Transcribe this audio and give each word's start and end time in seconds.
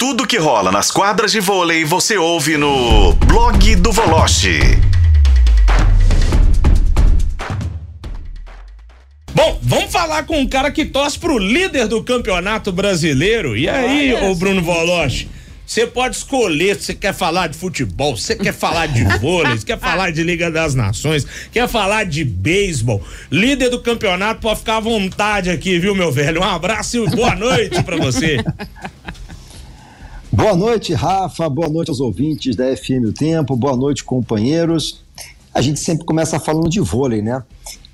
Tudo 0.00 0.26
que 0.26 0.38
rola 0.38 0.72
nas 0.72 0.90
quadras 0.90 1.30
de 1.30 1.40
vôlei 1.40 1.84
você 1.84 2.16
ouve 2.16 2.56
no 2.56 3.12
blog 3.12 3.76
do 3.76 3.92
Voloche. 3.92 4.58
Bom, 9.34 9.60
vamos 9.62 9.92
falar 9.92 10.22
com 10.22 10.40
um 10.40 10.48
cara 10.48 10.70
que 10.70 10.86
torce 10.86 11.18
pro 11.18 11.36
líder 11.36 11.86
do 11.86 12.02
campeonato 12.02 12.72
brasileiro. 12.72 13.54
E 13.54 13.68
aí, 13.68 14.14
ô 14.14 14.34
Bruno 14.34 14.62
Voloche? 14.62 15.28
Você 15.66 15.86
pode 15.86 16.16
escolher 16.16 16.76
se 16.76 16.86
você 16.86 16.94
quer 16.94 17.12
falar 17.12 17.48
de 17.48 17.58
futebol, 17.58 18.16
você 18.16 18.34
quer 18.34 18.54
falar 18.54 18.86
de 18.86 19.04
vôlei, 19.20 19.58
você 19.58 19.66
quer 19.66 19.78
falar 19.78 20.10
de 20.10 20.22
Liga 20.22 20.50
das 20.50 20.74
Nações, 20.74 21.26
quer 21.52 21.68
falar 21.68 22.04
de 22.04 22.24
beisebol. 22.24 23.04
Líder 23.30 23.68
do 23.68 23.82
campeonato 23.82 24.40
pode 24.40 24.60
ficar 24.60 24.78
à 24.78 24.80
vontade 24.80 25.50
aqui, 25.50 25.78
viu, 25.78 25.94
meu 25.94 26.10
velho? 26.10 26.40
Um 26.40 26.44
abraço 26.44 27.04
e 27.04 27.10
boa 27.10 27.36
noite 27.36 27.82
para 27.82 27.98
você. 27.98 28.42
Boa 30.40 30.56
noite, 30.56 30.94
Rafa. 30.94 31.50
Boa 31.50 31.68
noite 31.68 31.90
aos 31.90 32.00
ouvintes 32.00 32.56
da 32.56 32.74
FM 32.74 33.04
O 33.08 33.12
Tempo. 33.12 33.54
Boa 33.54 33.76
noite, 33.76 34.02
companheiros. 34.02 35.02
A 35.52 35.60
gente 35.60 35.78
sempre 35.78 36.06
começa 36.06 36.40
falando 36.40 36.70
de 36.70 36.80
vôlei, 36.80 37.20
né? 37.20 37.42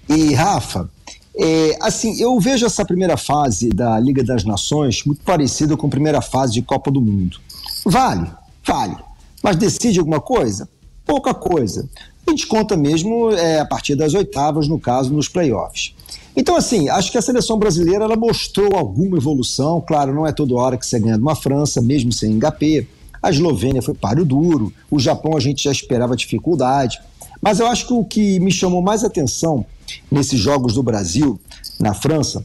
E, 0.09 0.33
Rafa, 0.33 0.89
é, 1.37 1.77
assim, 1.83 2.23
eu 2.23 2.39
vejo 2.39 2.65
essa 2.65 2.85
primeira 2.85 3.17
fase 3.17 3.71
da 3.71 3.99
Liga 3.99 4.23
das 4.23 4.45
Nações 4.45 5.03
muito 5.05 5.25
parecida 5.25 5.77
com 5.77 5.89
a 5.89 5.91
primeira 5.91 6.23
fase 6.23 6.53
de 6.53 6.63
Copa 6.63 6.89
do 6.89 7.01
Mundo. 7.01 7.41
Vale, 7.85 8.31
vale. 8.65 8.97
Mas 9.43 9.57
decide 9.57 9.99
alguma 9.99 10.21
coisa? 10.21 10.69
Pouca 11.05 11.35
coisa. 11.35 11.89
A 12.25 12.31
gente 12.31 12.47
conta 12.47 12.77
mesmo 12.77 13.33
é, 13.33 13.59
a 13.59 13.67
partir 13.67 13.97
das 13.97 14.15
oitavas, 14.15 14.69
no 14.69 14.79
caso, 14.79 15.13
nos 15.13 15.29
playoffs. 15.29 15.97
Então, 16.37 16.55
assim, 16.55 16.89
acho 16.91 17.11
que 17.11 17.17
a 17.17 17.23
seleção 17.23 17.59
brasileira 17.59 18.05
ela 18.05 18.17
mostrou 18.17 18.77
alguma 18.77 19.17
evolução. 19.17 19.81
Claro, 19.81 20.15
não 20.15 20.27
é 20.27 20.33
toda 20.33 20.55
hora 20.55 20.77
que 20.77 20.85
você 20.85 21.01
ganha 21.01 21.17
de 21.17 21.23
uma 21.23 21.35
França, 21.35 21.81
mesmo 21.81 22.13
sem 22.13 22.33
engapê. 22.33 22.87
A 23.23 23.31
Eslovênia 23.31 23.81
foi 23.81 23.95
páreo 23.95 24.25
duro. 24.25 24.71
O 24.91 25.01
Japão 25.01 25.35
a 25.35 25.41
gente 25.41 25.65
já 25.65 25.73
esperava 25.73 26.15
dificuldade. 26.15 27.01
Mas 27.41 27.59
eu 27.59 27.67
acho 27.67 27.87
que 27.87 27.93
o 27.95 28.05
que 28.05 28.39
me 28.39 28.53
chamou 28.53 28.83
mais 28.83 29.03
atenção 29.03 29.65
nesses 30.11 30.39
jogos 30.39 30.75
do 30.75 30.83
Brasil, 30.83 31.41
na 31.81 31.95
França, 31.95 32.45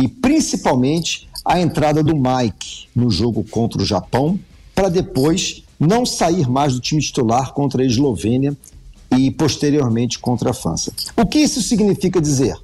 e 0.00 0.08
principalmente 0.08 1.28
a 1.44 1.60
entrada 1.60 2.02
do 2.02 2.14
Mike 2.14 2.88
no 2.94 3.10
jogo 3.10 3.44
contra 3.50 3.80
o 3.80 3.84
Japão, 3.84 4.38
para 4.74 4.88
depois 4.88 5.62
não 5.78 6.04
sair 6.04 6.48
mais 6.48 6.74
do 6.74 6.80
time 6.80 7.00
titular 7.00 7.52
contra 7.52 7.82
a 7.82 7.86
Eslovênia 7.86 8.56
e 9.16 9.30
posteriormente 9.30 10.18
contra 10.18 10.50
a 10.50 10.54
França. 10.54 10.92
O 11.16 11.26
que 11.26 11.38
isso 11.38 11.60
significa 11.62 12.20
dizer? 12.20 12.56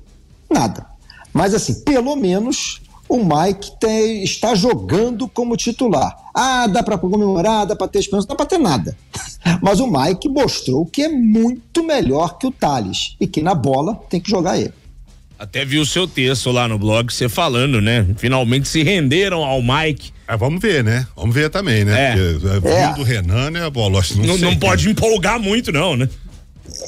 Nada. 0.50 0.86
Mas 1.32 1.54
assim, 1.54 1.82
pelo 1.84 2.16
menos 2.16 2.80
o 3.08 3.18
Mike 3.18 3.72
tem, 3.80 4.22
está 4.22 4.54
jogando 4.54 5.28
como 5.28 5.56
titular. 5.56 6.14
Ah, 6.34 6.66
dá 6.66 6.82
para 6.82 6.98
comemorar, 6.98 7.66
dá 7.66 7.74
para 7.74 7.88
ter 7.88 8.00
esperança, 8.00 8.28
dá 8.28 8.34
para 8.34 8.46
ter 8.46 8.58
nada. 8.58 8.96
Mas 9.62 9.80
o 9.80 9.86
Mike 9.86 10.28
mostrou 10.28 10.84
que 10.86 11.02
é 11.02 11.08
muito 11.08 11.82
melhor 11.84 12.38
que 12.38 12.46
o 12.46 12.50
Thales 12.50 13.16
e 13.20 13.26
que 13.26 13.40
na 13.42 13.54
bola 13.54 13.94
tem 14.10 14.20
que 14.20 14.30
jogar 14.30 14.58
ele. 14.58 14.72
Até 15.38 15.64
vi 15.64 15.78
o 15.78 15.86
seu 15.86 16.06
texto 16.08 16.50
lá 16.50 16.66
no 16.66 16.76
blog, 16.78 17.12
você 17.12 17.28
falando, 17.28 17.80
né? 17.80 18.04
Finalmente 18.16 18.66
se 18.66 18.82
renderam 18.82 19.44
ao 19.44 19.62
Mike. 19.62 20.10
É, 20.26 20.36
vamos 20.36 20.60
ver, 20.60 20.82
né? 20.82 21.06
Vamos 21.16 21.32
ver 21.32 21.48
também, 21.48 21.84
né? 21.84 22.12
É. 22.12 22.32
Porque, 22.32 22.68
É. 22.68 22.86
vindo 22.88 22.96
do 22.96 23.02
Renan, 23.04 23.50
né? 23.50 23.70
Bola, 23.70 24.02
não, 24.16 24.26
Não, 24.26 24.34
sei. 24.36 24.44
não 24.44 24.56
pode 24.56 24.90
empolgar 24.90 25.38
muito, 25.40 25.70
não, 25.70 25.96
né? 25.96 26.08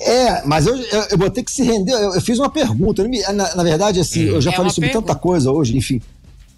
É, 0.06 0.42
mas 0.46 0.66
eu, 0.66 0.76
eu, 0.76 1.02
eu 1.10 1.18
vou 1.18 1.30
ter 1.30 1.42
que 1.42 1.50
se 1.52 1.62
render. 1.62 1.92
Eu, 1.92 2.14
eu 2.14 2.20
fiz 2.20 2.38
uma 2.38 2.50
pergunta. 2.50 3.02
me- 3.04 3.22
Na, 3.32 3.54
na 3.54 3.62
verdade, 3.62 3.98
assim, 4.00 4.22
eu 4.24 4.40
já 4.40 4.50
É 4.50 4.54
falei 4.54 4.70
sobre 4.70 4.88
pergunta. 4.90 5.08
tanta 5.08 5.18
coisa 5.20 5.50
hoje, 5.50 5.76
enfim. 5.76 6.00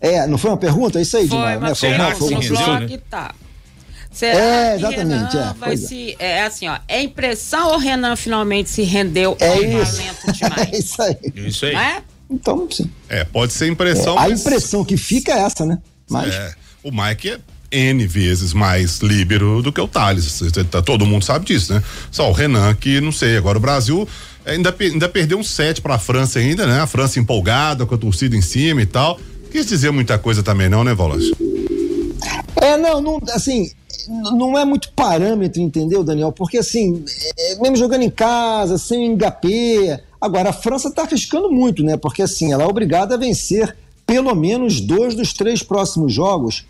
É, 0.00 0.26
não 0.26 0.36
foi 0.36 0.50
uma 0.50 0.56
pergunta? 0.56 0.98
É 0.98 1.02
isso 1.02 1.16
aí, 1.16 1.28
Dimar, 1.28 1.60
né? 1.60 1.74
Foi, 1.74 1.94
uma- 1.94 2.14
foi 2.14 2.28
uma 2.30 2.40
blog 2.40 2.86
né? 2.92 3.00
tá. 3.08 3.34
Será 4.10 4.38
É, 4.38 4.70
que 4.72 4.76
exatamente, 4.84 5.32
Renan 5.36 5.50
é, 5.50 5.54
vai 5.58 5.72
é. 5.72 5.76
se. 5.76 6.16
É 6.18 6.42
assim, 6.42 6.68
ó. 6.68 6.76
É 6.86 7.00
impressão 7.02 7.70
ou 7.70 7.78
Renan 7.78 8.14
finalmente 8.14 8.68
se 8.68 8.82
rendeu 8.82 9.36
É 9.40 9.48
ao 9.48 9.62
isso. 9.62 9.96
talento 9.96 10.16
É 10.28 10.32
demais? 10.32 10.78
isso 10.78 11.02
aí. 11.02 11.16
Isso 11.34 11.66
aí. 11.66 11.72
Não 11.72 11.80
é? 11.80 12.02
Então, 12.30 12.68
sim. 12.70 12.90
É, 13.08 13.24
pode 13.24 13.52
ser 13.54 13.68
impressão. 13.68 14.18
a 14.18 14.28
mas- 14.28 14.40
impressão 14.40 14.84
que 14.84 14.96
fica 14.98 15.32
é 15.32 15.38
essa, 15.42 15.64
né? 15.64 15.78
Mas. 16.10 16.34
É, 16.34 16.52
o 16.82 16.90
Mike 16.90 17.30
é 17.30 17.38
N 17.72 18.06
vezes 18.06 18.52
mais 18.52 18.98
líbero 18.98 19.62
do 19.62 19.72
que 19.72 19.80
o 19.80 19.88
Thales. 19.88 20.40
Tá- 20.70 20.82
Todo 20.82 21.06
mundo 21.06 21.24
sabe 21.24 21.46
disso, 21.46 21.72
né? 21.72 21.82
Só 22.10 22.28
o 22.28 22.32
Renan 22.32 22.74
que 22.74 23.00
não 23.00 23.10
sei. 23.10 23.36
Agora 23.36 23.56
o 23.58 23.60
Brasil 23.60 24.06
ainda, 24.44 24.70
pe- 24.70 24.86
ainda 24.92 25.08
perdeu 25.08 25.38
um 25.38 25.42
set 25.42 25.80
pra 25.80 25.98
França 25.98 26.38
ainda, 26.38 26.66
né? 26.66 26.80
A 26.80 26.86
França 26.86 27.18
empolgada, 27.18 27.86
com 27.86 27.94
a 27.94 27.98
torcida 27.98 28.36
em 28.36 28.42
cima 28.42 28.82
e 28.82 28.86
tal. 28.86 29.18
Quis 29.50 29.66
dizer 29.66 29.90
muita 29.90 30.18
coisa 30.18 30.42
também 30.42 30.68
não, 30.68 30.84
né, 30.84 30.94
Volas? 30.94 31.24
É, 32.60 32.76
não, 32.76 33.00
não, 33.00 33.18
assim, 33.32 33.70
não 34.08 34.56
é 34.58 34.64
muito 34.64 34.90
parâmetro, 34.92 35.60
entendeu, 35.60 36.04
Daniel? 36.04 36.32
Porque, 36.32 36.58
assim, 36.58 37.04
é, 37.38 37.56
mesmo 37.60 37.76
jogando 37.76 38.02
em 38.02 38.10
casa, 38.10 38.78
sem 38.78 39.04
engapê. 39.06 39.98
Agora, 40.20 40.50
a 40.50 40.52
França 40.52 40.88
está 40.88 41.02
arriscando 41.02 41.50
muito, 41.50 41.82
né? 41.82 41.96
Porque, 41.96 42.22
assim, 42.22 42.52
ela 42.52 42.62
é 42.62 42.66
obrigada 42.66 43.14
a 43.14 43.18
vencer 43.18 43.76
pelo 44.06 44.34
menos 44.34 44.80
dois 44.80 45.14
dos 45.14 45.32
três 45.32 45.62
próximos 45.62 46.12
jogos, 46.12 46.64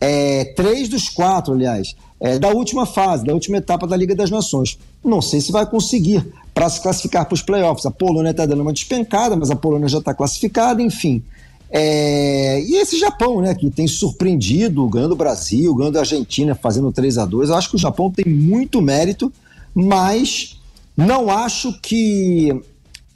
é, 0.00 0.44
três 0.56 0.88
dos 0.88 1.08
quatro, 1.08 1.54
aliás, 1.54 1.94
é, 2.20 2.38
da 2.38 2.48
última 2.48 2.86
fase, 2.86 3.24
da 3.24 3.32
última 3.32 3.58
etapa 3.58 3.86
da 3.86 3.96
Liga 3.96 4.14
das 4.14 4.30
Nações. 4.30 4.78
Não 5.04 5.22
sei 5.22 5.40
se 5.40 5.52
vai 5.52 5.66
conseguir 5.66 6.26
para 6.52 6.68
se 6.68 6.80
classificar 6.80 7.24
para 7.24 7.34
os 7.34 7.42
playoffs. 7.42 7.86
A 7.86 7.90
Polônia 7.90 8.30
está 8.30 8.44
dando 8.44 8.62
uma 8.62 8.72
despencada, 8.72 9.36
mas 9.36 9.50
a 9.50 9.56
Polônia 9.56 9.88
já 9.88 9.98
está 9.98 10.12
classificada, 10.12 10.82
enfim. 10.82 11.22
É, 11.70 12.60
e 12.62 12.76
esse 12.76 12.98
Japão, 12.98 13.40
né, 13.40 13.54
que 13.54 13.70
tem 13.70 13.86
surpreendido, 13.86 14.86
ganhando 14.88 15.12
o 15.12 15.16
Brasil, 15.16 15.74
ganhando 15.74 15.96
a 15.96 16.00
Argentina, 16.00 16.54
fazendo 16.54 16.90
3 16.90 17.18
a 17.18 17.26
2 17.26 17.50
Eu 17.50 17.56
acho 17.56 17.70
que 17.70 17.76
o 17.76 17.78
Japão 17.78 18.10
tem 18.10 18.24
muito 18.24 18.80
mérito, 18.80 19.32
mas 19.74 20.58
não 20.96 21.30
acho 21.30 21.78
que 21.80 22.50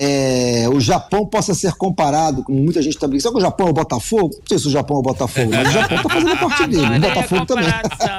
é, 0.04 0.68
o 0.68 0.80
Japão 0.80 1.24
possa 1.24 1.54
ser 1.54 1.72
comparado, 1.74 2.42
como 2.42 2.58
muita 2.58 2.82
gente 2.82 2.94
está 2.96 3.06
brincando. 3.06 3.22
Sabe 3.22 3.34
que 3.36 3.38
o 3.38 3.44
Japão 3.46 3.66
é 3.68 3.70
o 3.70 3.72
Botafogo? 3.72 4.30
Não 4.34 4.42
sei 4.48 4.58
se 4.58 4.66
o 4.66 4.70
Japão 4.70 4.96
é 4.96 4.98
o 4.98 5.02
Botafogo, 5.02 5.50
mas 5.54 5.68
o 5.68 5.70
Japão 5.70 5.96
está 5.96 6.08
fazendo 6.10 6.32
a 6.32 6.36
parte 6.36 6.66
dele. 6.66 6.82
O 6.82 6.86
Adorei 6.86 6.96
a 7.10 7.14
Botafogo 7.14 7.46
também. 7.46 7.68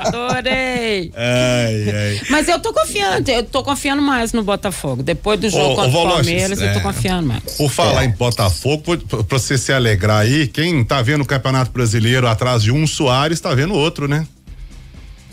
adorei. 0.05 1.11
Ai, 1.13 1.89
ai. 1.89 2.21
Mas 2.29 2.47
eu 2.47 2.57
tô 2.61 2.71
confiando, 2.73 3.29
eu 3.29 3.43
tô 3.43 3.63
confiando 3.63 4.01
mais 4.01 4.31
no 4.31 4.43
Botafogo. 4.43 5.03
Depois 5.03 5.37
do 5.41 5.49
jogo 5.49 5.73
Ô, 5.73 5.75
contra 5.75 5.89
o 5.99 6.07
Palmeiras, 6.09 6.61
eu 6.61 6.71
tô 6.71 6.79
é. 6.79 6.81
confiando 6.81 7.27
mais. 7.27 7.43
Por 7.57 7.69
falar 7.69 8.05
em 8.05 8.11
Botafogo, 8.11 8.81
pra- 9.05 9.23
pra 9.23 9.37
você 9.37 9.57
se 9.57 9.73
alegrar 9.73 10.21
aí, 10.21 10.47
quem 10.47 10.85
tá 10.85 11.01
vendo 11.01 11.21
o 11.21 11.25
Campeonato 11.25 11.69
Brasileiro 11.71 12.27
atrás 12.29 12.63
de 12.63 12.71
um 12.71 12.87
Soares, 12.87 13.41
tá 13.41 13.53
vendo 13.53 13.73
outro, 13.73 14.07
né? 14.07 14.25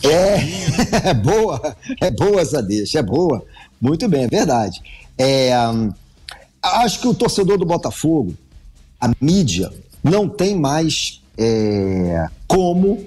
É, 0.03 0.39
é 1.11 1.15
boa, 1.15 1.77
é 2.01 2.11
boa 2.11 2.41
essa 2.41 2.61
deixa, 2.63 2.99
é 2.99 3.03
boa. 3.03 3.45
Muito 3.81 4.09
bem, 4.09 4.25
é 4.25 4.29
verdade. 4.29 4.81
É, 5.17 5.53
hum, 5.69 5.93
acho 6.63 7.01
que 7.01 7.09
o 7.09 7.15
torcedor 7.15 7.59
do 7.59 7.65
Botafogo, 7.65 8.35
a 9.01 9.11
mídia, 9.21 9.73
não 10.03 10.29
tem 10.29 10.55
mais 10.55 11.21
é, 11.37 12.27
como 12.47 13.07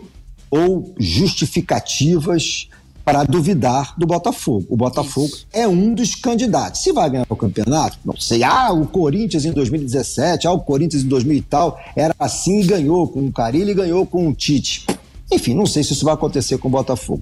ou 0.50 0.94
justificativas 1.00 2.69
para 3.03 3.24
duvidar 3.24 3.94
do 3.97 4.06
Botafogo. 4.08 4.66
O 4.69 4.78
Botafogo 4.78 5.31
é 5.52 5.68
um 5.68 5.94
dos 5.94 6.16
candidatos. 6.16 6.81
Se 6.81 6.92
vai 6.92 7.09
ganhar 7.09 7.25
o 7.28 7.36
campeonato, 7.36 7.97
não 8.06 8.16
sei. 8.16 8.44
Ah, 8.44 8.72
o 8.72 8.88
Corinthians 8.88 9.46
em 9.46 9.52
2017, 9.52 10.47
ah, 10.47 10.52
o 10.52 10.59
Corinthians 10.59 11.03
em 11.03 11.08
2000 11.08 11.38
e 11.38 11.42
tal, 11.42 11.80
era 11.96 12.16
assim 12.18 12.62
e 12.62 12.63
ganhou 12.63 13.08
com 13.08 13.25
o 13.25 13.31
Carilli 13.31 13.72
e 13.72 13.75
ganhou 13.75 14.06
com 14.06 14.28
o 14.30 14.34
Tite. 14.34 14.86
Enfim, 15.31 15.53
não 15.53 15.66
sei 15.66 15.84
se 15.84 15.94
isso 15.94 16.06
vai 16.06 16.13
acontecer 16.13 16.58
com 16.58 16.68
o 16.68 16.72
Botafogo. 16.72 17.22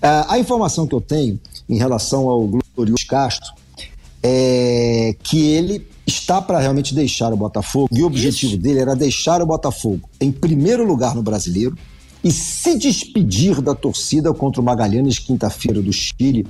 Ah, 0.00 0.26
a 0.34 0.38
informação 0.38 0.86
que 0.86 0.94
eu 0.94 1.00
tenho 1.00 1.38
em 1.68 1.76
relação 1.76 2.28
ao 2.28 2.48
Glorioso 2.74 3.06
Castro 3.06 3.52
é 4.22 5.16
que 5.22 5.40
ele 5.40 5.86
está 6.06 6.40
para 6.40 6.58
realmente 6.58 6.94
deixar 6.94 7.32
o 7.32 7.36
Botafogo 7.36 7.88
e 7.90 8.02
o 8.02 8.06
objetivo 8.06 8.56
dele 8.56 8.80
era 8.80 8.94
deixar 8.94 9.42
o 9.42 9.46
Botafogo 9.46 10.08
em 10.20 10.30
primeiro 10.30 10.86
lugar 10.86 11.14
no 11.14 11.22
Brasileiro 11.22 11.76
e 12.22 12.30
se 12.30 12.78
despedir 12.78 13.60
da 13.60 13.74
torcida 13.74 14.32
contra 14.32 14.60
o 14.60 14.64
Magalhães 14.64 15.18
quinta-feira 15.18 15.82
do 15.82 15.92
Chile 15.92 16.46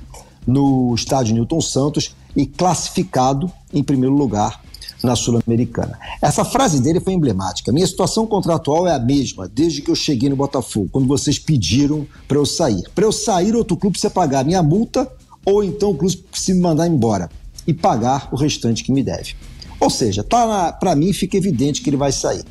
no 0.47 0.95
estádio 0.95 1.35
Newton 1.35 1.61
Santos 1.61 2.15
e 2.37 2.47
classificado 2.47 3.51
em 3.73 3.83
primeiro 3.83 4.15
lugar 4.15 4.61
na 5.03 5.17
Sul-Americana. 5.17 5.99
Essa 6.21 6.45
frase 6.45 6.81
dele 6.81 7.01
foi 7.01 7.13
emblemática. 7.13 7.73
Minha 7.73 7.87
situação 7.87 8.27
contratual 8.27 8.87
é 8.87 8.95
a 8.95 8.99
mesma 8.99 9.49
desde 9.49 9.83
que 9.83 9.91
eu 9.91 9.97
cheguei 9.97 10.29
no 10.29 10.37
Botafogo, 10.37 10.89
quando 10.93 11.09
vocês 11.09 11.39
pediram 11.39 12.07
para 12.29 12.37
eu 12.37 12.47
sair. 12.47 12.83
Para 12.95 13.05
eu 13.05 13.13
sair, 13.13 13.55
outro 13.57 13.77
clube 13.77 13.95
precisa 13.95 14.13
pagar 14.13 14.45
minha 14.45 14.63
multa 14.63 15.11
ou 15.45 15.65
então 15.65 15.91
o 15.91 15.95
clube 15.95 16.17
precisa 16.31 16.57
me 16.57 16.63
mandar 16.63 16.87
embora 16.87 17.29
e 17.67 17.73
pagar 17.73 18.29
o 18.33 18.37
restante 18.37 18.83
que 18.85 18.93
me 18.93 19.03
deve. 19.03 19.35
Ou 19.79 19.91
seja, 19.91 20.23
tá 20.23 20.73
para 20.73 20.95
mim 20.95 21.13
fica 21.13 21.37
evidente 21.37 21.83
que 21.83 21.91
ele 21.91 21.97
vai 21.97 22.13
sair. 22.13 22.45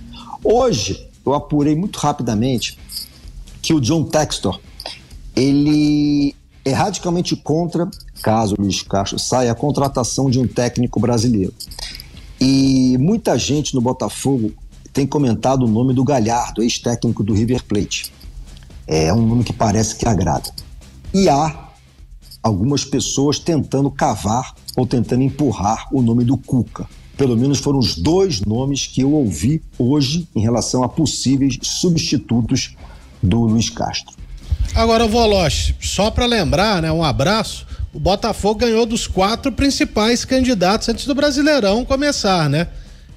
Hoje, 0.43 1.07
eu 1.25 1.33
apurei 1.33 1.75
muito 1.75 1.97
rapidamente 1.97 2.77
que 3.61 3.73
o 3.73 3.79
John 3.79 4.03
Textor 4.03 4.59
ele 5.35 6.35
é 6.63 6.71
radicalmente 6.73 7.35
contra, 7.35 7.89
caso 8.21 8.55
o 8.57 8.61
Luiz 8.61 8.81
Castro 8.81 9.17
saia, 9.17 9.51
a 9.51 9.55
contratação 9.55 10.29
de 10.29 10.39
um 10.39 10.47
técnico 10.47 10.99
brasileiro. 10.99 11.53
E 12.39 12.97
muita 12.99 13.37
gente 13.37 13.73
no 13.73 13.81
Botafogo 13.81 14.51
tem 14.91 15.07
comentado 15.07 15.63
o 15.63 15.67
nome 15.67 15.93
do 15.93 16.03
Galhardo, 16.03 16.61
ex-técnico 16.61 17.23
do 17.23 17.33
River 17.33 17.63
Plate. 17.63 18.11
É 18.85 19.13
um 19.13 19.25
nome 19.25 19.43
que 19.43 19.53
parece 19.53 19.95
que 19.95 20.07
agrada. 20.07 20.49
E 21.13 21.29
há 21.29 21.69
algumas 22.43 22.83
pessoas 22.83 23.39
tentando 23.39 23.89
cavar 23.89 24.53
ou 24.75 24.85
tentando 24.85 25.23
empurrar 25.23 25.87
o 25.91 26.01
nome 26.01 26.23
do 26.23 26.37
Cuca. 26.37 26.87
Pelo 27.17 27.37
menos 27.37 27.59
foram 27.59 27.79
os 27.79 27.95
dois 27.95 28.41
nomes 28.41 28.87
que 28.87 29.01
eu 29.01 29.11
ouvi 29.11 29.61
hoje 29.77 30.27
em 30.35 30.41
relação 30.41 30.83
a 30.83 30.89
possíveis 30.89 31.57
substitutos 31.61 32.75
do 33.21 33.41
Luiz 33.41 33.69
Castro. 33.69 34.15
Agora, 34.73 35.07
Voloche, 35.07 35.75
só 35.81 36.09
para 36.09 36.25
lembrar, 36.25 36.81
né, 36.81 36.91
um 36.91 37.03
abraço. 37.03 37.67
O 37.93 37.99
Botafogo 37.99 38.61
ganhou 38.61 38.85
dos 38.85 39.05
quatro 39.05 39.51
principais 39.51 40.23
candidatos 40.23 40.87
antes 40.87 41.05
do 41.05 41.13
Brasileirão 41.13 41.83
começar, 41.83 42.49
né? 42.49 42.67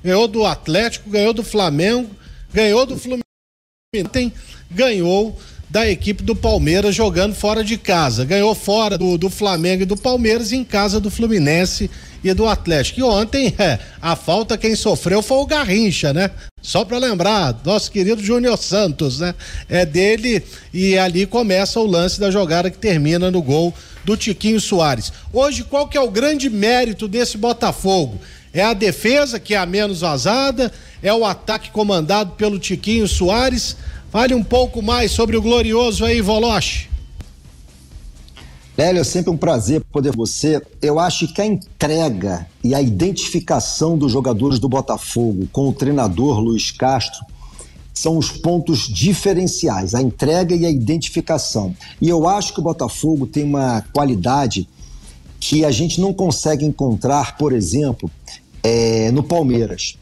Ganhou 0.02 0.26
do 0.26 0.44
Atlético, 0.44 1.08
ganhou 1.08 1.32
do 1.32 1.44
Flamengo, 1.44 2.10
ganhou 2.52 2.84
do 2.84 2.96
Fluminense, 2.98 4.32
ganhou 4.70 5.38
da 5.74 5.90
equipe 5.90 6.22
do 6.22 6.36
Palmeiras 6.36 6.94
jogando 6.94 7.34
fora 7.34 7.64
de 7.64 7.76
casa. 7.76 8.24
Ganhou 8.24 8.54
fora 8.54 8.96
do, 8.96 9.18
do 9.18 9.28
Flamengo 9.28 9.82
e 9.82 9.84
do 9.84 9.96
Palmeiras 9.96 10.52
em 10.52 10.62
casa 10.62 11.00
do 11.00 11.10
Fluminense 11.10 11.90
e 12.22 12.32
do 12.32 12.46
Atlético. 12.46 13.00
E 13.00 13.02
ontem, 13.02 13.52
é, 13.58 13.80
a 14.00 14.14
falta 14.14 14.56
quem 14.56 14.76
sofreu 14.76 15.20
foi 15.20 15.38
o 15.38 15.46
Garrincha, 15.46 16.12
né? 16.12 16.30
Só 16.62 16.84
para 16.84 16.98
lembrar, 16.98 17.60
nosso 17.64 17.90
querido 17.90 18.22
Júnior 18.22 18.56
Santos, 18.56 19.18
né? 19.18 19.34
É 19.68 19.84
dele 19.84 20.44
e 20.72 20.96
ali 20.96 21.26
começa 21.26 21.80
o 21.80 21.86
lance 21.86 22.20
da 22.20 22.30
jogada 22.30 22.70
que 22.70 22.78
termina 22.78 23.28
no 23.28 23.42
gol 23.42 23.74
do 24.04 24.16
Tiquinho 24.16 24.60
Soares. 24.60 25.12
Hoje, 25.32 25.64
qual 25.64 25.88
que 25.88 25.98
é 25.98 26.00
o 26.00 26.08
grande 26.08 26.48
mérito 26.48 27.08
desse 27.08 27.36
Botafogo? 27.36 28.20
É 28.52 28.62
a 28.62 28.74
defesa, 28.74 29.40
que 29.40 29.54
é 29.54 29.58
a 29.58 29.66
menos 29.66 30.02
vazada, 30.02 30.70
é 31.02 31.12
o 31.12 31.24
ataque 31.24 31.72
comandado 31.72 32.34
pelo 32.36 32.60
Tiquinho 32.60 33.08
Soares. 33.08 33.76
Fale 34.14 34.32
um 34.32 34.44
pouco 34.44 34.80
mais 34.80 35.10
sobre 35.10 35.36
o 35.36 35.42
glorioso 35.42 36.04
aí, 36.04 36.20
Voloche. 36.20 36.88
Hélio, 38.78 39.00
é 39.00 39.04
sempre 39.04 39.28
um 39.28 39.36
prazer 39.36 39.82
poder 39.90 40.14
você. 40.14 40.62
Eu 40.80 41.00
acho 41.00 41.34
que 41.34 41.42
a 41.42 41.44
entrega 41.44 42.46
e 42.62 42.76
a 42.76 42.80
identificação 42.80 43.98
dos 43.98 44.12
jogadores 44.12 44.60
do 44.60 44.68
Botafogo 44.68 45.48
com 45.50 45.68
o 45.68 45.72
treinador 45.72 46.38
Luiz 46.38 46.70
Castro 46.70 47.26
são 47.92 48.16
os 48.16 48.30
pontos 48.30 48.86
diferenciais, 48.86 49.96
a 49.96 50.00
entrega 50.00 50.54
e 50.54 50.64
a 50.64 50.70
identificação. 50.70 51.74
E 52.00 52.08
eu 52.08 52.28
acho 52.28 52.54
que 52.54 52.60
o 52.60 52.62
Botafogo 52.62 53.26
tem 53.26 53.42
uma 53.42 53.82
qualidade 53.92 54.68
que 55.40 55.64
a 55.64 55.72
gente 55.72 56.00
não 56.00 56.14
consegue 56.14 56.64
encontrar, 56.64 57.36
por 57.36 57.52
exemplo, 57.52 58.08
é, 58.62 59.10
no 59.10 59.24
Palmeiras 59.24 59.96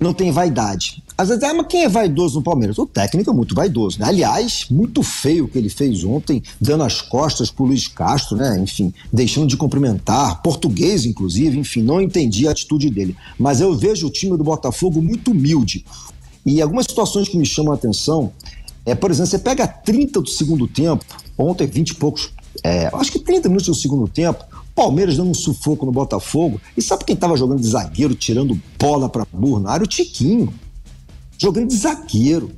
não 0.00 0.14
tem 0.14 0.32
vaidade. 0.32 1.02
Às 1.16 1.28
vezes, 1.28 1.44
ah, 1.44 1.52
mas 1.52 1.66
quem 1.66 1.84
é 1.84 1.88
vaidoso 1.88 2.38
no 2.38 2.42
Palmeiras? 2.42 2.78
O 2.78 2.86
técnico 2.86 3.30
é 3.30 3.32
muito 3.34 3.54
vaidoso, 3.54 4.00
né? 4.00 4.06
Aliás, 4.06 4.66
muito 4.70 5.02
feio 5.02 5.44
o 5.44 5.48
que 5.48 5.58
ele 5.58 5.68
fez 5.68 6.02
ontem, 6.02 6.42
dando 6.58 6.82
as 6.82 7.02
costas 7.02 7.50
pro 7.50 7.66
Luiz 7.66 7.86
Castro, 7.86 8.38
né? 8.38 8.58
Enfim, 8.58 8.92
deixando 9.12 9.46
de 9.46 9.56
cumprimentar, 9.58 10.40
português, 10.42 11.04
inclusive, 11.04 11.58
enfim, 11.58 11.82
não 11.82 12.00
entendi 12.00 12.48
a 12.48 12.52
atitude 12.52 12.88
dele. 12.88 13.14
Mas 13.38 13.60
eu 13.60 13.76
vejo 13.76 14.06
o 14.06 14.10
time 14.10 14.36
do 14.36 14.42
Botafogo 14.42 15.02
muito 15.02 15.32
humilde. 15.32 15.84
E 16.46 16.62
algumas 16.62 16.86
situações 16.86 17.28
que 17.28 17.36
me 17.36 17.44
chamam 17.44 17.72
a 17.72 17.76
atenção 17.76 18.32
é, 18.84 18.94
por 18.94 19.10
exemplo, 19.10 19.30
você 19.30 19.38
pega 19.38 19.66
30 19.66 20.22
do 20.22 20.28
segundo 20.28 20.66
tempo, 20.66 21.04
ontem 21.36 21.66
20 21.66 21.90
e 21.90 21.94
poucos, 21.94 22.32
é, 22.64 22.90
acho 22.94 23.12
que 23.12 23.18
30 23.18 23.48
minutos 23.48 23.68
do 23.68 23.74
segundo 23.74 24.08
tempo, 24.08 24.44
Palmeiras 24.80 25.18
dando 25.18 25.28
um 25.28 25.34
sufoco 25.34 25.84
no 25.84 25.92
Botafogo. 25.92 26.58
E 26.74 26.80
sabe 26.80 27.04
quem 27.04 27.12
estava 27.12 27.36
jogando 27.36 27.60
de 27.60 27.68
zagueiro, 27.68 28.14
tirando 28.14 28.58
bola 28.78 29.10
para 29.10 29.26
burro? 29.30 29.62
O 29.70 29.86
Tiquinho. 29.86 30.50
Jogando 31.36 31.68
de 31.68 31.76
zagueiro. 31.76 32.50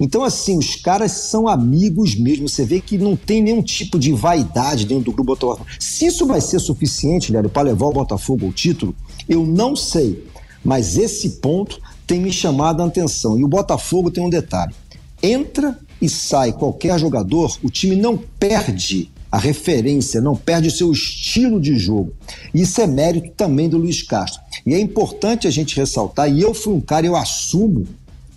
Então, 0.00 0.24
assim, 0.24 0.58
os 0.58 0.74
caras 0.74 1.12
são 1.12 1.46
amigos 1.46 2.16
mesmo. 2.16 2.48
Você 2.48 2.64
vê 2.64 2.80
que 2.80 2.98
não 2.98 3.14
tem 3.14 3.40
nenhum 3.40 3.62
tipo 3.62 3.96
de 3.96 4.12
vaidade 4.12 4.86
dentro 4.86 5.04
do 5.04 5.12
grupo 5.12 5.36
Botafogo. 5.36 5.68
Se 5.78 6.06
isso 6.06 6.26
vai 6.26 6.40
ser 6.40 6.58
suficiente, 6.58 7.30
Léo, 7.30 7.48
para 7.48 7.68
levar 7.68 7.86
o 7.86 7.92
Botafogo 7.92 8.46
ao 8.46 8.52
título, 8.52 8.92
eu 9.28 9.46
não 9.46 9.76
sei. 9.76 10.26
Mas 10.64 10.98
esse 10.98 11.30
ponto 11.40 11.80
tem 12.08 12.18
me 12.18 12.32
chamado 12.32 12.82
a 12.82 12.86
atenção. 12.86 13.38
E 13.38 13.44
o 13.44 13.48
Botafogo 13.48 14.10
tem 14.10 14.24
um 14.24 14.30
detalhe: 14.30 14.74
entra 15.22 15.78
e 16.02 16.08
sai 16.08 16.52
qualquer 16.52 16.98
jogador, 16.98 17.56
o 17.62 17.70
time 17.70 17.94
não 17.94 18.18
perde 18.18 19.12
a 19.30 19.38
referência, 19.38 20.20
não 20.20 20.34
perde 20.34 20.68
o 20.68 20.70
seu 20.70 20.90
estilo 20.90 21.60
de 21.60 21.76
jogo. 21.78 22.12
Isso 22.54 22.80
é 22.80 22.86
mérito 22.86 23.30
também 23.36 23.68
do 23.68 23.78
Luiz 23.78 24.02
Castro. 24.02 24.40
E 24.66 24.74
é 24.74 24.80
importante 24.80 25.46
a 25.46 25.50
gente 25.50 25.76
ressaltar, 25.76 26.30
e 26.30 26.40
eu 26.40 26.54
fui 26.54 26.74
um 26.74 26.80
cara, 26.80 27.06
eu 27.06 27.16
assumo, 27.16 27.86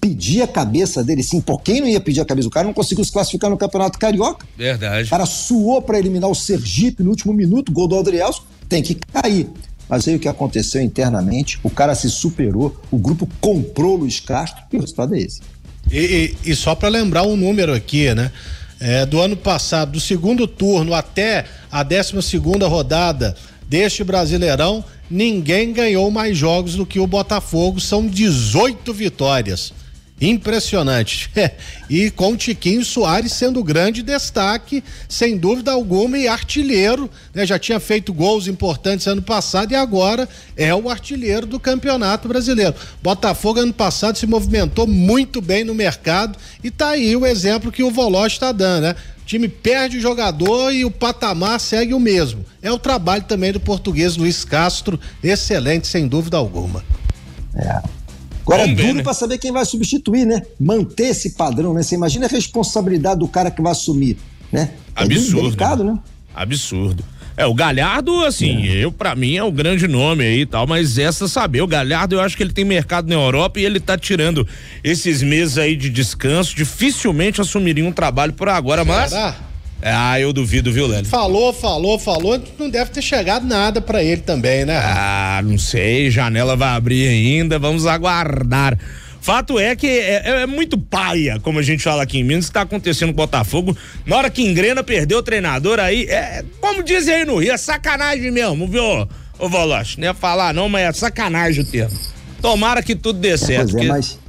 pedir 0.02 0.42
a 0.42 0.48
cabeça 0.48 1.04
dele, 1.04 1.22
sim, 1.22 1.40
por 1.40 1.62
quem 1.62 1.80
não 1.80 1.88
ia 1.88 2.02
pedir 2.02 2.22
a 2.22 2.26
cabeça? 2.26 2.48
O 2.48 2.52
cara 2.52 2.66
não 2.66 2.74
conseguiu 2.74 3.06
se 3.06 3.12
classificar 3.12 3.50
no 3.50 3.58
Campeonato 3.58 4.00
Carioca. 4.00 4.46
Verdade. 4.58 5.08
O 5.08 5.10
cara 5.10 5.26
suou 5.28 5.82
para 5.82 6.00
eliminar 6.00 6.30
o 6.30 6.36
Sergipe 6.36 7.04
no 7.04 7.12
último 7.12 7.34
minuto, 7.34 7.72
gol 7.72 7.88
do 7.88 7.98
Adrielso, 7.98 8.44
tem 8.68 8.82
que 8.82 8.96
cair. 8.96 9.48
Mas 9.88 10.08
aí 10.08 10.16
o 10.16 10.20
que 10.20 10.28
aconteceu 10.28 10.82
internamente, 10.82 11.60
o 11.62 11.70
cara 11.70 11.94
se 11.94 12.10
superou, 12.10 12.76
o 12.90 12.98
grupo 12.98 13.28
comprou 13.40 13.96
o 13.96 13.98
Luiz 13.98 14.20
Castro 14.20 14.64
e 14.72 14.78
o 14.78 14.80
resultado 14.80 15.14
é 15.14 15.20
esse. 15.20 15.42
E, 15.92 16.36
e, 16.46 16.52
e 16.52 16.56
só 16.56 16.74
para 16.74 16.90
lembrar 16.90 17.24
um 17.24 17.36
número 17.36 17.74
aqui, 17.74 18.14
né? 18.16 18.32
É, 18.82 19.06
do 19.06 19.22
ano 19.22 19.38
passado, 19.38 19.92
do 19.92 20.00
segundo 20.00 20.48
turno 20.48 20.94
até 20.96 21.46
a 21.72 21.84
12 21.84 22.22
segunda 22.24 22.68
rodada 22.68 23.36
deste 23.70 24.04
Brasileirão, 24.04 24.84
ninguém 25.10 25.72
ganhou 25.72 26.10
mais 26.10 26.36
jogos 26.36 26.76
do 26.76 26.86
que 26.86 27.00
o 27.00 27.06
Botafogo, 27.06 27.80
são 27.80 28.08
18 28.08 28.92
vitórias. 28.94 29.72
Impressionante. 30.22 31.32
e 31.90 32.12
com 32.12 32.38
Tiquinho 32.38 32.86
Soares 32.86 33.34
sendo 33.34 33.64
grande 33.64 34.04
destaque, 34.04 34.84
sem 35.10 35.36
dúvida 35.36 35.72
alguma, 35.72 36.16
e 36.16 36.28
artilheiro, 36.28 37.10
né? 37.34 37.44
Já 37.44 37.58
tinha 37.58 37.80
feito 37.80 38.14
gols 38.14 38.48
importantes 38.48 39.08
ano 39.08 39.24
passado 39.24 39.72
e 39.72 39.76
agora 39.76 40.30
é 40.56 40.74
o 40.76 40.90
artilheiro 40.90 41.48
do 41.48 41.60
Campeonato 41.60 42.28
Brasileiro. 42.28 42.76
Botafogo 43.02 43.62
ano 43.62 43.74
passado 43.74 44.16
se 44.16 44.28
movimentou 44.28 44.86
muito 44.86 45.42
bem 45.42 45.64
no 45.64 45.74
mercado 45.74 46.38
e 46.64 46.70
tá 46.70 46.90
aí 46.90 47.16
o 47.16 47.26
exemplo 47.26 47.72
que 47.72 47.82
o 47.82 47.90
Voloche 47.90 48.36
está 48.36 48.52
dando, 48.52 48.84
né? 48.84 48.96
O 49.24 49.26
time 49.26 49.48
perde 49.48 49.98
o 49.98 50.02
jogador 50.02 50.72
e 50.72 50.86
o 50.86 50.92
patamar 50.92 51.60
segue 51.60 51.96
o 51.96 52.00
mesmo. 52.00 52.46
É 52.62 52.72
o 52.72 52.78
trabalho 52.78 53.24
também 53.24 53.52
do 53.52 53.60
português 53.60 54.18
Luiz 54.18 54.46
Castro, 54.46 55.00
excelente, 55.24 55.88
sem 55.88 56.08
dúvida 56.08 56.38
alguma. 56.38 56.84
É. 57.56 58.01
Agora 58.42 58.64
é 58.64 58.74
duro 58.74 59.04
para 59.04 59.14
saber 59.14 59.38
quem 59.38 59.52
vai 59.52 59.66
substituir, 59.66 60.26
né? 60.26 60.42
Manter 60.60 61.08
esse 61.08 61.32
padrão, 61.32 61.74
né? 61.74 61.84
Você 61.84 61.96
imagina 61.96 62.26
a 62.26 62.30
responsabilidade 62.30 63.20
do 63.20 63.28
cara 63.28 63.52
que 63.52 63.62
vai 63.62 63.72
assumir, 63.72 64.18
né? 64.52 64.72
É 64.96 65.04
Absurdo. 65.04 65.40
É 65.40 65.42
delicado, 65.44 65.84
né? 65.84 66.00
Absurdo. 66.34 67.04
É, 67.38 67.46
o 67.46 67.54
Galhardo, 67.54 68.26
assim, 68.26 68.68
é. 68.68 68.84
eu, 68.84 68.92
para 68.92 69.16
mim, 69.16 69.36
é 69.36 69.44
o 69.44 69.52
grande 69.52 69.88
nome 69.88 70.24
aí 70.24 70.42
e 70.42 70.46
tal, 70.46 70.68
mas 70.68 70.98
essa 70.98 71.28
saber, 71.28 71.62
o 71.62 71.68
Galhardo, 71.68 72.16
eu 72.16 72.22
acho 72.22 72.36
que 72.36 72.44
ele 72.44 72.52
tem 72.54 72.66
mercado 72.66 73.08
na 73.08 73.16
Europa 73.16 73.60
e 73.60 73.66
ele 73.66 73.80
tá 73.80 73.98
tirando 73.98 74.48
esses 74.84 75.24
meses 75.24 75.58
aí 75.58 75.76
de 75.76 75.90
descanso, 75.90 76.56
dificilmente 76.56 77.40
assumiria 77.42 77.86
um 77.86 77.92
trabalho 77.92 78.34
por 78.34 78.50
agora, 78.50 78.84
mas. 78.84 79.12
Será? 79.12 79.36
Ah, 79.84 80.20
eu 80.20 80.32
duvido, 80.32 80.72
viu, 80.72 80.86
Lélio? 80.86 81.06
Falou, 81.06 81.52
falou, 81.52 81.98
falou, 81.98 82.40
não 82.60 82.70
deve 82.70 82.92
ter 82.92 83.02
chegado 83.02 83.48
nada 83.48 83.82
para 83.82 84.04
ele 84.04 84.22
também, 84.22 84.64
né? 84.64 84.78
Ah, 84.78 85.21
não 85.44 85.60
sei, 85.60 86.10
janela 86.10 86.56
vai 86.56 86.70
abrir 86.70 87.08
ainda, 87.08 87.60
vamos 87.60 87.86
aguardar. 87.86 88.76
Fato 89.22 89.60
é 89.60 89.76
que 89.76 89.86
é, 89.86 90.24
é, 90.26 90.42
é 90.42 90.46
muito 90.48 90.80
paia, 90.80 91.40
como 91.40 91.60
a 91.60 91.62
gente 91.62 91.84
fala 91.84 92.02
aqui 92.02 92.18
em 92.18 92.24
Minas, 92.24 92.48
que 92.48 92.54
tá 92.54 92.62
acontecendo 92.62 93.10
com 93.10 93.22
o 93.22 93.26
Botafogo. 93.26 93.78
Na 94.04 94.18
hora 94.18 94.32
que 94.32 94.42
engrena, 94.42 94.84
perdeu 94.84 95.20
o 95.20 95.24
treinador 95.24 95.80
aí, 95.80 96.06
é, 96.06 96.44
como 96.60 96.82
dizem 96.82 97.14
aí 97.14 97.26
no 97.26 97.38
Rio, 97.38 97.52
é 97.52 97.58
sacanagem 97.58 98.32
mesmo, 98.32 98.68
viu, 98.68 99.08
ô 99.38 99.48
Voloche? 99.48 100.00
Não 100.00 100.06
ia 100.08 100.14
falar 100.16 100.56
não, 100.56 100.68
mas 100.68 100.90
é 100.90 100.92
sacanagem 100.94 101.62
o 101.62 101.66
termo. 101.66 101.96
Tomara 102.42 102.82
que 102.82 102.96
tudo 102.96 103.20
dê 103.20 103.38
certo. 103.38 103.74
Pois 103.74 103.86
é, 103.86 103.88
mas 103.88 104.22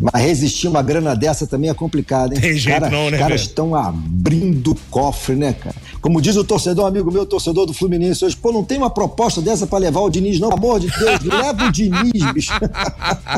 mas 0.00 0.22
resistir 0.22 0.68
uma 0.68 0.82
grana 0.82 1.14
dessa 1.14 1.46
também 1.46 1.70
é 1.70 1.74
complicado, 1.74 2.32
hein? 2.32 2.40
Tem 2.40 2.56
jeito 2.56 2.80
cara, 2.80 2.90
não, 2.90 3.10
né? 3.10 3.16
Os 3.16 3.22
caras 3.22 3.40
estão 3.42 3.74
abrindo 3.74 4.74
cofre, 4.90 5.34
né, 5.34 5.52
cara? 5.52 5.76
Como 6.00 6.20
diz 6.20 6.36
o 6.36 6.44
torcedor, 6.44 6.86
amigo 6.86 7.10
meu, 7.10 7.26
torcedor 7.26 7.66
do 7.66 7.74
Fluminense 7.74 8.24
hoje, 8.24 8.36
pô, 8.36 8.52
não 8.52 8.62
tem 8.62 8.78
uma 8.78 8.90
proposta 8.90 9.42
dessa 9.42 9.66
para 9.66 9.78
levar 9.78 10.00
o 10.00 10.10
Diniz, 10.10 10.38
não, 10.38 10.52
amor 10.52 10.78
de 10.78 10.88
Deus, 10.88 11.22
leva 11.26 11.66
o 11.66 11.72
Diniz, 11.72 12.32
bicho. 12.32 12.52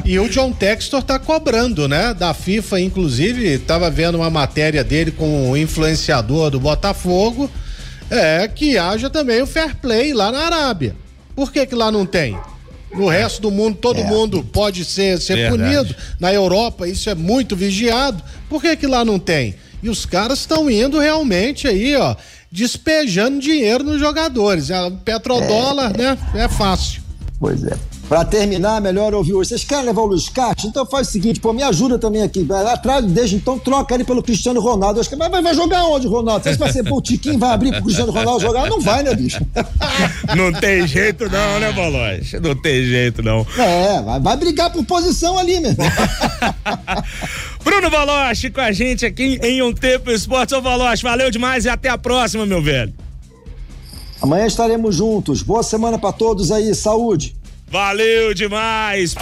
e 0.04 0.18
o 0.18 0.28
John 0.28 0.52
Textor 0.52 1.02
tá 1.02 1.18
cobrando, 1.18 1.88
né? 1.88 2.12
Da 2.12 2.34
FIFA, 2.34 2.80
inclusive, 2.80 3.58
tava 3.58 3.90
vendo 3.90 4.16
uma 4.16 4.28
matéria 4.28 4.84
dele 4.84 5.10
com 5.10 5.50
o 5.50 5.56
influenciador 5.56 6.50
do 6.50 6.60
Botafogo, 6.60 7.50
é 8.10 8.46
que 8.46 8.76
haja 8.76 9.08
também 9.08 9.40
o 9.40 9.46
fair 9.46 9.76
play 9.76 10.12
lá 10.12 10.30
na 10.30 10.40
Arábia. 10.40 10.94
Por 11.34 11.50
que 11.50 11.64
que 11.64 11.74
lá 11.74 11.90
não 11.90 12.04
tem? 12.04 12.36
No 12.92 13.08
resto 13.08 13.40
do 13.40 13.50
mundo, 13.50 13.78
todo 13.80 14.00
é. 14.00 14.04
mundo 14.04 14.42
pode 14.42 14.84
ser, 14.84 15.20
ser 15.20 15.48
punido. 15.48 15.94
Na 16.18 16.32
Europa, 16.32 16.88
isso 16.88 17.08
é 17.08 17.14
muito 17.14 17.54
vigiado. 17.54 18.22
Por 18.48 18.60
que 18.60 18.76
que 18.76 18.86
lá 18.86 19.04
não 19.04 19.18
tem? 19.18 19.54
E 19.82 19.88
os 19.88 20.04
caras 20.04 20.40
estão 20.40 20.70
indo 20.70 20.98
realmente 20.98 21.66
aí, 21.66 21.96
ó, 21.96 22.14
despejando 22.50 23.40
dinheiro 23.40 23.84
nos 23.84 24.00
jogadores. 24.00 24.70
O 24.70 24.90
petrodólar, 25.04 25.92
é. 25.94 25.98
né? 25.98 26.18
É 26.34 26.48
fácil. 26.48 27.02
Pois 27.38 27.64
é. 27.64 27.76
Pra 28.10 28.24
terminar, 28.24 28.80
melhor 28.80 29.14
ouvir 29.14 29.34
hoje. 29.34 29.50
Vocês 29.50 29.62
querem 29.62 29.84
levar 29.84 30.02
o 30.02 30.06
Luiz 30.06 30.28
Castro? 30.28 30.66
Então 30.66 30.84
faz 30.84 31.06
o 31.06 31.12
seguinte, 31.12 31.38
pô, 31.38 31.52
me 31.52 31.62
ajuda 31.62 31.96
também 31.96 32.22
aqui. 32.22 32.44
Atrás, 32.72 33.04
desde 33.04 33.36
então, 33.36 33.56
troca 33.56 33.94
ele 33.94 34.02
pelo 34.02 34.20
Cristiano 34.20 34.60
Ronaldo. 34.60 34.98
Eu 34.98 35.02
acho 35.02 35.08
que 35.08 35.14
vai, 35.14 35.30
vai 35.30 35.54
jogar 35.54 35.84
onde, 35.84 36.08
Ronaldo? 36.08 36.42
Você 36.42 36.56
vai 36.56 36.72
ser, 36.72 36.82
pô, 36.82 36.96
o 36.96 37.00
Tiquinho 37.00 37.38
vai 37.38 37.52
abrir 37.52 37.70
pro 37.70 37.84
Cristiano 37.84 38.10
Ronaldo 38.10 38.40
jogar? 38.40 38.68
Não 38.68 38.80
vai, 38.80 39.04
né, 39.04 39.14
bicho? 39.14 39.38
Não 40.36 40.52
tem 40.52 40.88
jeito 40.88 41.30
não, 41.30 41.60
né, 41.60 41.70
Boloche? 41.70 42.40
Não 42.40 42.56
tem 42.56 42.82
jeito 42.82 43.22
não. 43.22 43.46
É, 43.56 44.02
vai, 44.02 44.18
vai 44.18 44.36
brigar 44.36 44.72
por 44.72 44.84
posição 44.84 45.38
ali, 45.38 45.60
meu 45.60 45.70
irmão. 45.70 45.86
Bruno 47.62 47.90
Baloche 47.90 48.50
com 48.50 48.60
a 48.60 48.72
gente 48.72 49.06
aqui 49.06 49.38
em 49.40 49.62
Um 49.62 49.72
Tempo 49.72 50.10
Esportes. 50.10 50.52
Ô 50.52 50.60
Baloche, 50.60 51.04
valeu 51.04 51.30
demais 51.30 51.64
e 51.64 51.68
até 51.68 51.88
a 51.88 51.96
próxima, 51.96 52.44
meu 52.44 52.60
velho. 52.60 52.92
Amanhã 54.20 54.46
estaremos 54.46 54.96
juntos. 54.96 55.42
Boa 55.42 55.62
semana 55.62 55.96
pra 55.96 56.10
todos 56.10 56.50
aí. 56.50 56.74
Saúde. 56.74 57.38
Valeu 57.70 58.34
demais. 58.34 59.14